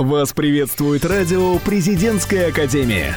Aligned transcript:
Вас 0.00 0.32
приветствует 0.32 1.04
радио 1.04 1.58
«Президентская 1.58 2.48
академия». 2.48 3.14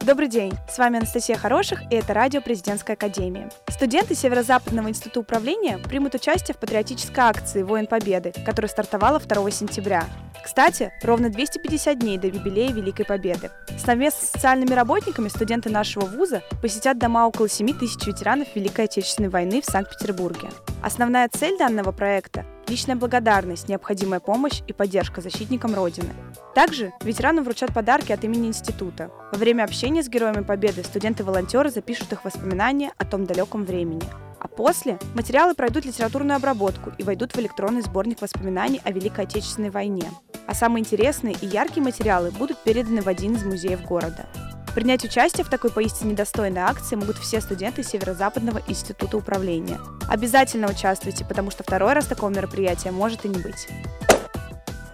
Добрый 0.00 0.28
день, 0.28 0.54
с 0.66 0.78
вами 0.78 0.96
Анастасия 0.96 1.36
Хороших, 1.36 1.82
и 1.92 1.96
это 1.96 2.14
радио 2.14 2.40
Президентская 2.40 2.96
академия. 2.96 3.50
Студенты 3.68 4.14
Северо-Западного 4.14 4.88
института 4.88 5.20
управления 5.20 5.76
примут 5.76 6.14
участие 6.14 6.54
в 6.54 6.58
патриотической 6.58 7.24
акции 7.24 7.62
«Воин 7.62 7.86
Победы», 7.86 8.32
которая 8.46 8.70
стартовала 8.70 9.20
2 9.20 9.50
сентября. 9.50 10.06
Кстати, 10.42 10.90
ровно 11.02 11.28
250 11.28 11.98
дней 11.98 12.16
до 12.16 12.28
юбилея 12.28 12.72
Великой 12.72 13.04
Победы. 13.04 13.50
Совместно 13.76 14.26
с 14.26 14.30
социальными 14.30 14.72
работниками 14.72 15.28
студенты 15.28 15.68
нашего 15.68 16.06
вуза 16.06 16.42
посетят 16.62 16.98
дома 16.98 17.26
около 17.26 17.46
7 17.46 17.78
тысяч 17.78 18.06
ветеранов 18.06 18.48
Великой 18.54 18.86
Отечественной 18.86 19.28
войны 19.28 19.60
в 19.60 19.66
Санкт-Петербурге. 19.66 20.48
Основная 20.82 21.28
цель 21.28 21.58
данного 21.58 21.92
проекта– 21.92 22.46
личная 22.68 22.96
благодарность, 22.96 23.68
необходимая 23.68 24.20
помощь 24.20 24.62
и 24.66 24.72
поддержка 24.72 25.20
защитникам 25.20 25.74
Родины. 25.74 26.10
Также 26.54 26.92
ветеранам 27.02 27.44
вручат 27.44 27.72
подарки 27.72 28.12
от 28.12 28.24
имени 28.24 28.48
института. 28.48 29.10
Во 29.32 29.38
время 29.38 29.64
общения 29.64 30.02
с 30.02 30.08
героями 30.08 30.42
Победы 30.42 30.84
студенты-волонтеры 30.84 31.70
запишут 31.70 32.12
их 32.12 32.24
воспоминания 32.24 32.92
о 32.98 33.04
том 33.04 33.26
далеком 33.26 33.64
времени. 33.64 34.02
А 34.38 34.46
после 34.48 34.98
материалы 35.14 35.54
пройдут 35.54 35.86
литературную 35.86 36.36
обработку 36.36 36.92
и 36.98 37.02
войдут 37.02 37.32
в 37.32 37.38
электронный 37.38 37.80
сборник 37.82 38.20
воспоминаний 38.20 38.80
о 38.84 38.92
Великой 38.92 39.24
Отечественной 39.24 39.70
войне. 39.70 40.10
А 40.46 40.54
самые 40.54 40.82
интересные 40.82 41.34
и 41.40 41.46
яркие 41.46 41.82
материалы 41.82 42.30
будут 42.30 42.62
переданы 42.62 43.00
в 43.00 43.08
один 43.08 43.34
из 43.34 43.44
музеев 43.44 43.82
города. 43.82 44.26
Принять 44.74 45.04
участие 45.04 45.44
в 45.44 45.48
такой 45.48 45.70
поистине 45.70 46.14
достойной 46.14 46.62
акции 46.62 46.96
могут 46.96 47.16
все 47.18 47.40
студенты 47.40 47.84
Северо-Западного 47.84 48.60
института 48.66 49.16
управления. 49.16 49.78
Обязательно 50.08 50.68
участвуйте, 50.68 51.24
потому 51.24 51.52
что 51.52 51.62
второй 51.62 51.92
раз 51.92 52.06
такого 52.06 52.30
мероприятия 52.30 52.90
может 52.90 53.24
и 53.24 53.28
не 53.28 53.38
быть. 53.38 53.68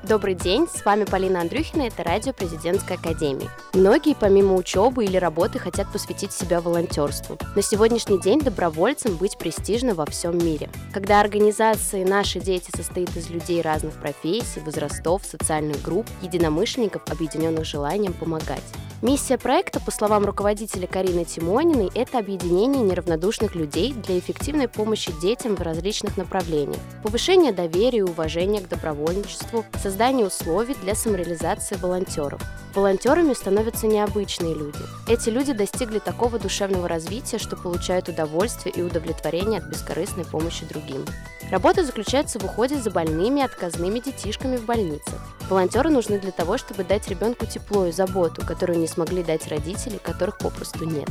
Добрый 0.02 0.34
день, 0.34 0.66
с 0.66 0.84
вами 0.84 1.04
Полина 1.04 1.40
Андрюхина, 1.40 1.82
это 1.82 2.02
радио 2.02 2.32
Президентской 2.32 2.94
Академии. 2.94 3.48
Многие 3.72 4.14
помимо 4.14 4.54
учебы 4.54 5.04
или 5.04 5.16
работы 5.16 5.58
хотят 5.58 5.90
посвятить 5.90 6.32
себя 6.32 6.60
волонтерству. 6.60 7.38
На 7.54 7.62
сегодняшний 7.62 8.20
день 8.20 8.40
добровольцем 8.40 9.16
быть 9.16 9.38
престижно 9.38 9.94
во 9.94 10.04
всем 10.04 10.36
мире. 10.36 10.68
Когда 10.92 11.20
организация 11.20 12.04
«Наши 12.04 12.40
дети» 12.40 12.70
состоит 12.76 13.16
из 13.16 13.30
людей 13.30 13.62
разных 13.62 13.94
профессий, 13.94 14.60
возрастов, 14.60 15.24
социальных 15.24 15.80
групп, 15.80 16.06
единомышленников, 16.22 17.02
объединенных 17.08 17.64
желанием 17.64 18.12
помогать. 18.12 18.64
Миссия 19.02 19.38
проекта, 19.38 19.80
по 19.80 19.90
словам 19.90 20.26
руководителя 20.26 20.86
Карины 20.86 21.24
Тимониной, 21.24 21.90
это 21.94 22.18
объединение 22.18 22.82
неравнодушных 22.82 23.54
людей 23.54 23.94
для 23.94 24.18
эффективной 24.18 24.68
помощи 24.68 25.10
детям 25.22 25.56
в 25.56 25.62
различных 25.62 26.18
направлениях, 26.18 26.76
повышение 27.02 27.52
доверия 27.52 28.00
и 28.00 28.02
уважения 28.02 28.60
к 28.60 28.68
добровольничеству, 28.68 29.64
создание 29.82 30.26
условий 30.26 30.74
для 30.82 30.94
самореализации 30.94 31.76
волонтеров. 31.76 32.42
Волонтерами 32.74 33.34
становятся 33.34 33.88
необычные 33.88 34.54
люди. 34.54 34.78
Эти 35.08 35.28
люди 35.28 35.52
достигли 35.52 35.98
такого 35.98 36.38
душевного 36.38 36.86
развития, 36.86 37.38
что 37.38 37.56
получают 37.56 38.08
удовольствие 38.08 38.72
и 38.72 38.82
удовлетворение 38.82 39.58
от 39.58 39.66
бескорыстной 39.66 40.24
помощи 40.24 40.64
другим. 40.66 41.04
Работа 41.50 41.84
заключается 41.84 42.38
в 42.38 42.44
уходе 42.44 42.76
за 42.76 42.92
больными 42.92 43.40
и 43.40 43.42
отказными 43.42 43.98
детишками 43.98 44.56
в 44.56 44.66
больницах. 44.66 45.18
Волонтеры 45.48 45.90
нужны 45.90 46.20
для 46.20 46.30
того, 46.30 46.58
чтобы 46.58 46.84
дать 46.84 47.08
ребенку 47.08 47.44
тепло 47.44 47.86
и 47.86 47.92
заботу, 47.92 48.46
которую 48.46 48.78
не 48.78 48.86
смогли 48.86 49.24
дать 49.24 49.48
родители, 49.48 49.98
которых 49.98 50.38
попросту 50.38 50.84
нет. 50.84 51.08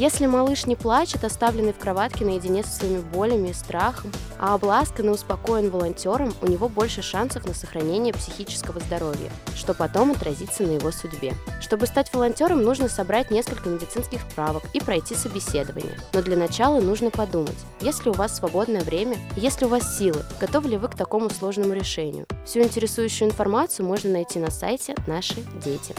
Если 0.00 0.24
малыш 0.24 0.64
не 0.64 0.76
плачет, 0.76 1.24
оставленный 1.24 1.74
в 1.74 1.78
кроватке 1.78 2.24
наедине 2.24 2.64
со 2.64 2.70
своими 2.70 3.00
болями 3.00 3.48
и 3.48 3.52
страхом, 3.52 4.10
а 4.38 4.54
обласкан 4.54 5.06
и 5.06 5.10
успокоен 5.10 5.68
волонтером, 5.68 6.32
у 6.40 6.46
него 6.46 6.70
больше 6.70 7.02
шансов 7.02 7.46
на 7.46 7.52
сохранение 7.52 8.14
психического 8.14 8.80
здоровья, 8.80 9.30
что 9.54 9.74
потом 9.74 10.12
отразится 10.12 10.62
на 10.62 10.70
его 10.70 10.90
судьбе. 10.90 11.34
Чтобы 11.60 11.86
стать 11.86 12.14
волонтером, 12.14 12.62
нужно 12.62 12.88
собрать 12.88 13.30
несколько 13.30 13.68
медицинских 13.68 14.22
справок 14.22 14.62
и 14.72 14.80
пройти 14.80 15.14
собеседование. 15.14 15.92
Но 16.14 16.22
для 16.22 16.38
начала 16.38 16.80
нужно 16.80 17.10
подумать, 17.10 17.58
есть 17.82 18.02
ли 18.06 18.10
у 18.10 18.14
вас 18.14 18.34
свободное 18.34 18.80
время, 18.80 19.18
есть 19.36 19.60
ли 19.60 19.66
у 19.66 19.68
вас 19.68 19.98
силы, 19.98 20.22
готовы 20.40 20.70
ли 20.70 20.76
вы 20.78 20.88
к 20.88 20.96
такому 20.96 21.28
сложному 21.28 21.74
решению. 21.74 22.24
Всю 22.46 22.62
интересующую 22.62 23.28
информацию 23.28 23.84
можно 23.84 24.08
найти 24.08 24.38
на 24.38 24.50
сайте 24.50 24.94
«Наши 25.06 25.44
дети». 25.62 25.94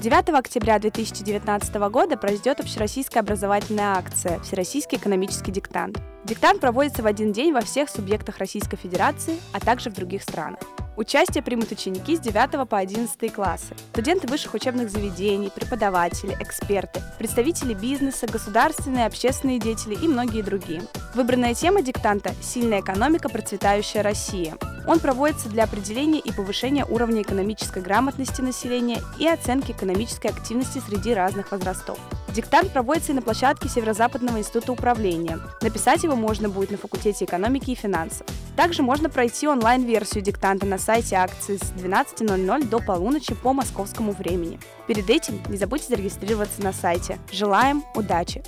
9 0.00 0.28
октября 0.28 0.78
2019 0.78 1.74
года 1.90 2.16
пройдет 2.16 2.60
общероссийская 2.60 3.20
образовательная 3.20 3.96
акция 3.96 4.38
«Всероссийский 4.40 4.96
экономический 4.96 5.50
диктант». 5.50 5.98
Диктант 6.24 6.60
проводится 6.60 7.02
в 7.02 7.06
один 7.06 7.32
день 7.32 7.52
во 7.52 7.62
всех 7.62 7.90
субъектах 7.90 8.38
Российской 8.38 8.76
Федерации, 8.76 9.40
а 9.52 9.58
также 9.58 9.90
в 9.90 9.94
других 9.94 10.22
странах. 10.22 10.60
Участие 10.98 11.44
примут 11.44 11.70
ученики 11.70 12.16
с 12.16 12.18
9 12.18 12.68
по 12.68 12.76
11 12.76 13.32
классы, 13.32 13.76
студенты 13.92 14.26
высших 14.26 14.54
учебных 14.54 14.90
заведений, 14.90 15.48
преподаватели, 15.48 16.36
эксперты, 16.40 17.00
представители 17.18 17.72
бизнеса, 17.72 18.26
государственные, 18.26 19.06
общественные 19.06 19.60
деятели 19.60 19.94
и 19.94 20.08
многие 20.08 20.42
другие. 20.42 20.82
Выбранная 21.14 21.54
тема 21.54 21.82
диктанта– 21.82 22.32
«Сильная 22.42 22.80
экономика. 22.80 23.28
Процветающая 23.28 24.02
Россия». 24.02 24.56
Он 24.88 24.98
проводится 24.98 25.48
для 25.48 25.64
определения 25.64 26.18
и 26.18 26.32
повышения 26.32 26.84
уровня 26.84 27.22
экономической 27.22 27.80
грамотности 27.80 28.40
населения 28.40 29.00
и 29.20 29.28
оценки 29.28 29.70
экономической 29.70 30.32
активности 30.32 30.82
среди 30.84 31.14
разных 31.14 31.52
возрастов. 31.52 32.00
Диктант 32.34 32.72
проводится 32.72 33.12
и 33.12 33.14
на 33.14 33.22
площадке 33.22 33.68
Северо-Западного 33.68 34.38
института 34.38 34.72
управления. 34.72 35.40
Написать 35.62 36.04
его 36.04 36.14
можно 36.14 36.48
будет 36.48 36.70
на 36.70 36.76
факультете 36.76 37.24
экономики 37.24 37.70
и 37.70 37.74
финансов. 37.74 38.26
Также 38.56 38.82
можно 38.82 39.08
пройти 39.08 39.48
онлайн-версию 39.48 40.22
диктанта 40.22 40.66
на 40.66 40.78
сайте 40.78 41.16
акции 41.16 41.56
с 41.56 41.72
12.00 41.72 42.68
до 42.68 42.80
полуночи 42.80 43.34
по 43.34 43.52
московскому 43.52 44.12
времени. 44.12 44.60
Перед 44.86 45.08
этим 45.10 45.40
не 45.48 45.56
забудьте 45.56 45.88
зарегистрироваться 45.88 46.62
на 46.62 46.72
сайте. 46.72 47.18
Желаем 47.32 47.84
удачи! 47.94 48.42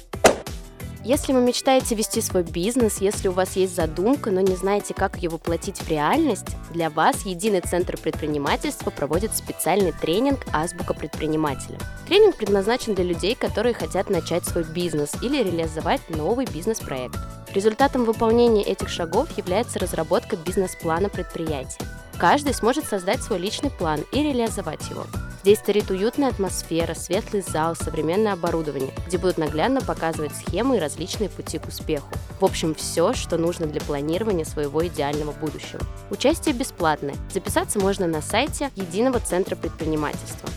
Если 1.02 1.32
вы 1.32 1.40
мечтаете 1.40 1.94
вести 1.94 2.20
свой 2.20 2.42
бизнес, 2.42 3.00
если 3.00 3.28
у 3.28 3.32
вас 3.32 3.56
есть 3.56 3.74
задумка, 3.74 4.30
но 4.30 4.42
не 4.42 4.54
знаете, 4.54 4.92
как 4.92 5.16
ее 5.16 5.30
воплотить 5.30 5.78
в 5.78 5.88
реальность, 5.88 6.48
для 6.74 6.90
вас 6.90 7.24
Единый 7.24 7.62
центр 7.62 7.96
предпринимательства 7.96 8.90
проводит 8.90 9.34
специальный 9.34 9.92
тренинг 9.92 10.40
«Азбука 10.52 10.92
предпринимателя». 10.92 11.78
Тренинг 12.06 12.36
предназначен 12.36 12.94
для 12.94 13.04
людей, 13.04 13.34
которые 13.34 13.72
хотят 13.72 14.10
начать 14.10 14.44
свой 14.44 14.64
бизнес 14.64 15.12
или 15.22 15.42
реализовать 15.42 16.02
новый 16.10 16.44
бизнес-проект. 16.44 17.16
Результатом 17.54 18.04
выполнения 18.04 18.62
этих 18.62 18.90
шагов 18.90 19.34
является 19.38 19.78
разработка 19.78 20.36
бизнес-плана 20.36 21.08
предприятия. 21.08 21.82
Каждый 22.18 22.52
сможет 22.52 22.84
создать 22.84 23.22
свой 23.22 23.38
личный 23.38 23.70
план 23.70 24.00
и 24.12 24.22
реализовать 24.22 24.90
его. 24.90 25.06
Здесь 25.42 25.60
царит 25.60 25.90
уютная 25.90 26.28
атмосфера, 26.28 26.92
светлый 26.92 27.40
зал, 27.40 27.74
современное 27.74 28.34
оборудование, 28.34 28.92
где 29.06 29.16
будут 29.16 29.38
наглядно 29.38 29.80
показывать 29.80 30.32
схемы 30.34 30.76
и 30.76 30.80
различные 30.80 31.30
пути 31.30 31.58
к 31.58 31.66
успеху. 31.66 32.08
В 32.40 32.44
общем, 32.44 32.74
все, 32.74 33.14
что 33.14 33.38
нужно 33.38 33.66
для 33.66 33.80
планирования 33.80 34.44
своего 34.44 34.86
идеального 34.86 35.32
будущего. 35.32 35.80
Участие 36.10 36.54
бесплатное. 36.54 37.14
Записаться 37.32 37.78
можно 37.78 38.06
на 38.06 38.20
сайте 38.20 38.70
Единого 38.76 39.18
центра 39.18 39.56
предпринимательства. 39.56 40.48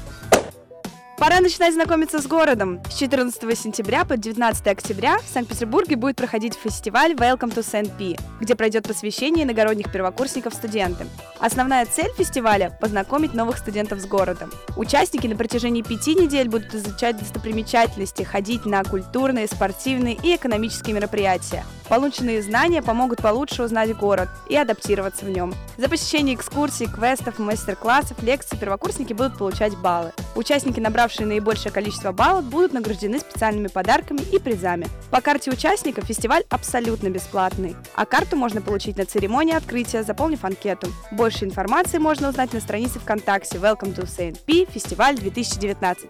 Пора 1.23 1.39
начинать 1.39 1.73
знакомиться 1.73 2.21
с 2.21 2.27
городом. 2.27 2.81
С 2.91 2.95
14 2.95 3.57
сентября 3.57 4.03
по 4.03 4.17
19 4.17 4.67
октября 4.67 5.19
в 5.19 5.33
Санкт-Петербурге 5.33 5.95
будет 5.95 6.17
проходить 6.17 6.53
фестиваль 6.53 7.13
Welcome 7.13 7.55
to 7.55 7.63
St. 7.63 7.89
P, 7.97 8.21
где 8.41 8.55
пройдет 8.55 8.85
посвящение 8.85 9.45
иногородних 9.45 9.89
первокурсников 9.89 10.53
студентам. 10.53 11.07
Основная 11.39 11.85
цель 11.85 12.11
фестиваля– 12.17 12.77
познакомить 12.81 13.33
новых 13.33 13.57
студентов 13.57 14.01
с 14.01 14.05
городом. 14.05 14.51
Участники 14.75 15.25
на 15.25 15.37
протяжении 15.37 15.81
пяти 15.81 16.13
недель 16.13 16.49
будут 16.49 16.75
изучать 16.75 17.17
достопримечательности, 17.17 18.23
ходить 18.23 18.65
на 18.65 18.83
культурные, 18.83 19.47
спортивные 19.47 20.15
и 20.21 20.35
экономические 20.35 20.93
мероприятия. 20.93 21.63
Полученные 21.89 22.41
знания 22.41 22.81
помогут 22.81 23.21
получше 23.21 23.63
узнать 23.63 23.95
город 23.95 24.29
и 24.47 24.55
адаптироваться 24.55 25.25
в 25.25 25.29
нем. 25.29 25.53
За 25.77 25.89
посещение 25.89 26.35
экскурсий, 26.35 26.87
квестов, 26.87 27.39
мастер-классов, 27.39 28.21
лекций 28.23 28.57
первокурсники 28.57 29.13
будут 29.13 29.37
получать 29.37 29.77
баллы. 29.77 30.11
Участники, 30.35 30.79
набравшие 30.79 31.27
наибольшее 31.27 31.71
количество 31.71 32.11
баллов, 32.11 32.45
будут 32.45 32.73
награждены 32.73 33.19
специальными 33.19 33.67
подарками 33.67 34.21
и 34.31 34.39
призами. 34.39 34.87
По 35.11 35.21
карте 35.21 35.51
участников 35.51 36.05
фестиваль 36.05 36.43
абсолютно 36.49 37.09
бесплатный, 37.09 37.75
а 37.95 38.05
карту 38.05 38.35
можно 38.35 38.61
получить 38.61 38.97
на 38.97 39.05
церемонии 39.05 39.55
открытия, 39.55 40.03
заполнив 40.03 40.43
анкету. 40.43 40.87
Больше 41.11 41.45
информации 41.45 41.97
можно 41.97 42.29
узнать 42.29 42.53
на 42.53 42.59
странице 42.59 42.99
ВКонтакте 42.99 43.57
Welcome 43.57 43.95
to 43.95 44.05
St. 44.05 44.39
Фестиваль 44.71 45.15
2019. 45.15 46.09